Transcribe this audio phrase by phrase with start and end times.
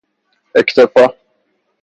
[0.55, 1.15] اکتفاء